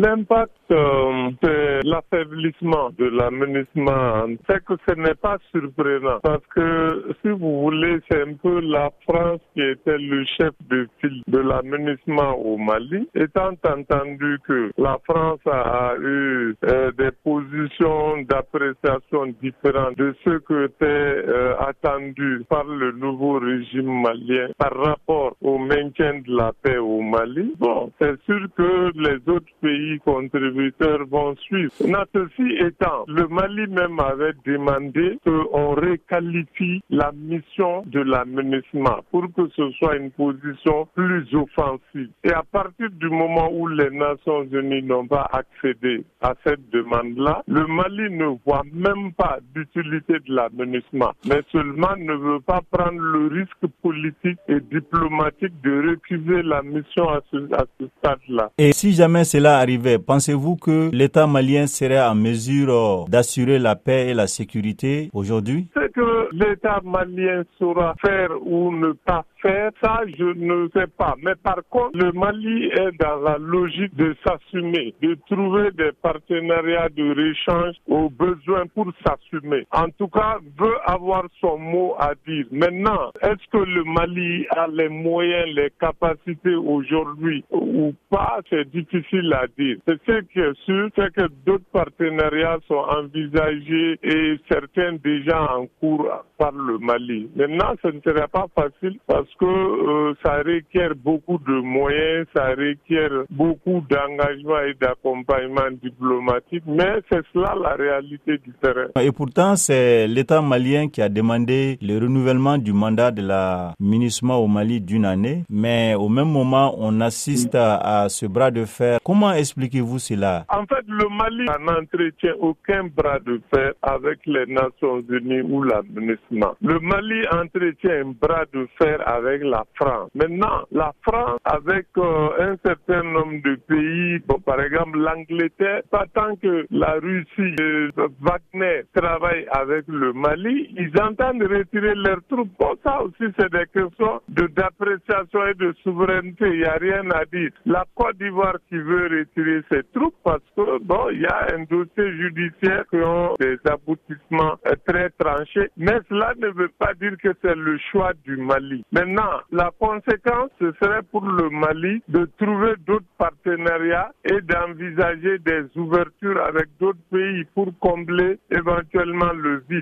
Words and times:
L'impact, 0.00 0.52
euh, 0.70 1.30
c'est 1.42 1.80
l'affaiblissement 1.82 2.90
de 2.96 3.06
l'aménagement. 3.06 4.28
C'est 4.48 4.64
que 4.64 4.74
ce 4.88 4.94
n'est 4.94 5.16
pas 5.16 5.38
surprenant 5.50 6.20
parce 6.22 6.46
que, 6.54 7.14
si 7.20 7.30
vous 7.30 7.62
voulez, 7.62 7.98
c'est 8.08 8.22
un 8.22 8.34
peu 8.34 8.60
la 8.60 8.90
France 9.08 9.40
qui 9.54 9.62
était 9.62 9.98
le 9.98 10.24
chef 10.36 10.52
de 10.70 10.86
file 11.00 11.20
de 11.26 11.38
l'aménagement 11.38 12.36
au 12.38 12.56
Mali, 12.58 13.08
étant 13.16 13.50
entendu 13.66 14.38
que 14.46 14.70
la 14.78 14.98
France 15.04 15.40
a 15.50 15.94
eu 16.00 16.54
euh, 16.64 16.92
des 16.96 17.10
positions 17.24 18.18
d'appréciation 18.22 19.34
différentes 19.42 19.96
de 19.98 20.14
ce 20.24 20.38
que 20.38 20.68
était 20.68 20.84
euh, 20.86 21.54
attendu 21.58 22.44
par 22.48 22.64
le 22.64 22.92
nouveau 22.92 23.38
régime 23.38 24.00
malien 24.02 24.48
par 24.58 24.74
rapport 24.76 25.34
au 25.40 25.58
maintien 25.58 26.20
de 26.20 26.36
la 26.36 26.52
paix 26.62 26.78
au 26.78 26.97
Mali. 27.08 27.54
Bon, 27.58 27.90
c'est 28.00 28.20
sûr 28.22 28.40
que 28.56 28.92
les 28.94 29.18
autres 29.32 29.52
pays 29.60 29.98
contributeurs 30.04 31.06
vont 31.06 31.34
suivre. 31.36 31.72
Ceci 32.14 32.56
étant, 32.60 33.04
le 33.06 33.28
Mali 33.28 33.66
même 33.68 33.98
avait 34.00 34.32
demandé 34.44 35.18
qu'on 35.24 35.74
réqualifie 35.74 36.82
la 36.90 37.12
mission 37.12 37.82
de 37.86 38.00
l'aménagement 38.00 39.00
pour 39.10 39.24
que 39.36 39.48
ce 39.56 39.70
soit 39.72 39.96
une 39.96 40.10
position 40.10 40.88
plus 40.94 41.26
offensive. 41.34 42.10
Et 42.24 42.32
à 42.32 42.42
partir 42.42 42.88
du 42.90 43.08
moment 43.08 43.50
où 43.52 43.68
les 43.68 43.90
Nations 43.90 44.44
Unies 44.44 44.82
n'ont 44.82 45.06
pas 45.06 45.28
accédé 45.32 46.04
à 46.20 46.34
cette 46.44 46.68
demande-là, 46.70 47.42
le 47.46 47.66
Mali 47.66 48.10
ne 48.10 48.36
voit 48.44 48.64
même 48.72 49.12
pas 49.12 49.38
d'utilité 49.54 50.14
de 50.14 50.34
l'aménagement, 50.34 51.12
mais 51.28 51.40
seulement 51.52 51.94
ne 51.96 52.14
veut 52.14 52.40
pas 52.40 52.60
prendre 52.70 53.00
le 53.00 53.28
risque 53.28 53.66
politique 53.82 54.38
et 54.48 54.60
diplomatique 54.60 55.60
de 55.62 55.90
recuser 55.90 56.42
la 56.42 56.62
mission 56.62 56.97
à 57.04 57.20
ce, 57.30 57.36
à 57.54 57.64
ce 57.78 57.86
stade-là. 57.98 58.50
Et 58.58 58.72
si 58.72 58.92
jamais 58.92 59.24
cela 59.24 59.58
arrivait, 59.58 59.98
pensez-vous 59.98 60.56
que 60.56 60.90
l'État 60.92 61.26
malien 61.26 61.66
serait 61.66 62.00
en 62.00 62.14
mesure 62.14 62.72
euh, 62.72 63.04
d'assurer 63.08 63.58
la 63.58 63.76
paix 63.76 64.08
et 64.08 64.14
la 64.14 64.26
sécurité 64.26 65.10
aujourd'hui? 65.12 65.68
C'est 65.74 65.92
que 65.92 66.17
l'État 66.32 66.80
malien 66.84 67.44
saura 67.58 67.94
faire 68.04 68.30
ou 68.40 68.72
ne 68.72 68.92
pas 68.92 69.24
faire, 69.42 69.70
ça 69.82 70.00
je 70.18 70.24
ne 70.24 70.68
sais 70.74 70.86
pas. 70.96 71.14
Mais 71.22 71.34
par 71.42 71.58
contre, 71.70 71.96
le 71.96 72.12
Mali 72.12 72.66
est 72.66 72.92
dans 73.00 73.16
la 73.20 73.38
logique 73.38 73.94
de 73.96 74.14
s'assumer, 74.26 74.94
de 75.02 75.16
trouver 75.30 75.70
des 75.72 75.90
partenariats 76.02 76.88
de 76.90 77.14
réchange 77.14 77.76
aux 77.86 78.10
besoins 78.10 78.66
pour 78.74 78.86
s'assumer. 79.06 79.66
En 79.72 79.88
tout 79.98 80.08
cas, 80.08 80.38
veut 80.58 80.76
avoir 80.86 81.24
son 81.40 81.58
mot 81.58 81.94
à 81.98 82.12
dire. 82.26 82.46
Maintenant, 82.50 83.10
est-ce 83.22 83.48
que 83.50 83.58
le 83.64 83.84
Mali 83.84 84.46
a 84.50 84.66
les 84.68 84.88
moyens, 84.88 85.46
les 85.54 85.70
capacités 85.80 86.54
aujourd'hui 86.54 87.44
ou 87.50 87.92
pas 88.10 88.40
C'est 88.50 88.68
difficile 88.70 89.32
à 89.34 89.46
dire. 89.58 89.76
C'est 89.86 90.00
ce 90.06 90.20
qui 90.32 90.40
est 90.40 90.58
sûr, 90.64 90.88
c'est 90.96 91.12
que 91.14 91.28
d'autres 91.46 91.64
partenariats 91.72 92.58
sont 92.66 92.74
envisagés 92.74 93.98
et 94.02 94.38
certains 94.50 94.94
déjà 94.94 95.54
en 95.54 95.66
cours 95.80 96.08
par 96.38 96.52
le 96.52 96.78
Mali. 96.78 97.28
Maintenant, 97.36 97.74
ce 97.82 97.88
ne 97.88 98.00
serait 98.00 98.28
pas 98.28 98.46
facile 98.54 98.98
parce 99.06 99.28
que 99.38 99.44
euh, 99.44 100.14
ça 100.24 100.38
requiert 100.38 100.94
beaucoup 100.96 101.38
de 101.38 101.60
moyens, 101.60 102.26
ça 102.34 102.50
requiert 102.50 103.24
beaucoup 103.30 103.82
d'engagement 103.90 104.60
et 104.68 104.74
d'accompagnement 104.80 105.70
diplomatique, 105.82 106.62
mais 106.66 107.00
c'est 107.10 107.22
cela 107.32 107.54
la 107.60 107.74
réalité 107.74 108.38
du 108.38 108.52
terrain. 108.62 108.88
Et 109.00 109.12
pourtant, 109.12 109.56
c'est 109.56 110.06
l'État 110.06 110.40
malien 110.42 110.88
qui 110.88 111.02
a 111.02 111.08
demandé 111.08 111.78
le 111.82 111.98
renouvellement 111.98 112.58
du 112.58 112.72
mandat 112.72 113.10
de 113.10 113.22
la 113.22 113.74
MINUSMA 113.80 114.34
au 114.36 114.46
Mali 114.46 114.80
d'une 114.80 115.04
année, 115.04 115.44
mais 115.50 115.94
au 115.94 116.08
même 116.08 116.28
moment, 116.30 116.74
on 116.78 117.00
assiste 117.00 117.54
à, 117.54 118.06
ce 118.08 118.26
bras 118.26 118.50
de 118.50 118.64
fer. 118.64 118.98
Comment 119.04 119.32
expliquez-vous 119.32 119.98
cela? 119.98 120.44
En 120.48 120.64
fait, 120.66 120.84
le 120.86 121.08
Mali 121.08 121.44
n'entretient 121.60 122.34
aucun 122.40 122.84
bras 122.94 123.18
de 123.20 123.40
fer 123.52 123.72
avec 123.82 124.18
les 124.26 124.46
Nations 124.46 125.00
Unies 125.08 125.42
ou 125.42 125.62
la 125.62 125.82
MINUSMA. 125.82 126.07
Le 126.30 126.78
Mali 126.80 127.22
entretient 127.32 128.06
un 128.06 128.12
bras 128.20 128.44
de 128.52 128.66
fer 128.80 129.00
avec 129.06 129.42
la 129.42 129.64
France. 129.74 130.10
Maintenant, 130.14 130.64
la 130.72 130.92
France, 131.02 131.40
avec 131.44 131.86
euh, 131.96 132.28
un 132.38 132.56
certain 132.64 133.02
nombre 133.02 133.42
de 133.44 133.56
pays, 133.66 134.20
par 134.44 134.60
exemple 134.60 134.98
l'Angleterre, 134.98 135.82
pas 135.90 136.06
tant 136.14 136.36
que 136.36 136.66
la 136.70 136.94
Russie, 137.02 137.54
euh, 137.60 137.90
Wagner 138.20 138.82
travaille 138.94 139.46
avec 139.50 139.84
le 139.88 140.12
Mali, 140.12 140.70
ils 140.76 140.92
entendent 141.00 141.42
retirer 141.42 141.94
leurs 141.94 142.22
troupes. 142.28 142.50
Bon, 142.58 142.74
ça 142.84 143.02
aussi, 143.02 143.32
c'est 143.38 143.52
des 143.52 143.66
questions 143.72 144.20
d'appréciation 144.28 145.46
et 145.46 145.54
de 145.54 145.74
souveraineté. 145.82 146.46
Il 146.46 146.58
n'y 146.60 146.64
a 146.64 146.78
rien 146.80 147.10
à 147.10 147.24
dire. 147.24 147.50
La 147.66 147.84
Côte 147.94 148.16
d'Ivoire 148.18 148.56
qui 148.68 148.76
veut 148.76 149.08
retirer 149.18 149.62
ses 149.70 149.82
troupes 149.94 150.14
parce 150.24 150.42
que, 150.56 150.78
bon, 150.82 151.10
il 151.10 151.20
y 151.20 151.26
a 151.26 151.46
un 151.54 151.64
dossier 151.64 152.12
judiciaire 152.16 152.84
qui 152.90 152.96
ont 152.96 153.34
des 153.38 153.58
aboutissements 153.64 154.56
euh, 154.66 154.74
très 154.86 155.10
tranchés. 155.10 155.70
Cela 156.08 156.32
ne 156.38 156.48
veut 156.48 156.70
pas 156.78 156.94
dire 156.94 157.12
que 157.22 157.28
c'est 157.42 157.54
le 157.54 157.78
choix 157.90 158.12
du 158.24 158.36
Mali. 158.36 158.84
Maintenant, 158.92 159.40
la 159.52 159.70
conséquence, 159.78 160.50
ce 160.60 160.72
serait 160.82 161.02
pour 161.10 161.24
le 161.24 161.50
Mali 161.50 162.02
de 162.08 162.28
trouver 162.38 162.74
d'autres 162.86 163.04
partenariats 163.18 164.10
et 164.24 164.40
d'envisager 164.42 165.38
des 165.38 165.64
ouvertures 165.76 166.40
avec 166.44 166.66
d'autres 166.80 166.98
pays 167.10 167.44
pour 167.54 167.68
combler 167.80 168.38
éventuellement 168.50 169.32
le 169.32 169.64
vide. 169.68 169.76